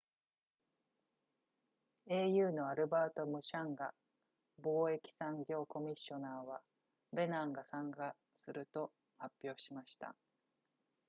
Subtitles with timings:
[2.09, 3.93] au のアルバートムシャンガ
[4.59, 6.59] 貿易産業コミッショナーは
[7.13, 10.15] ベナンが参加すると発表しました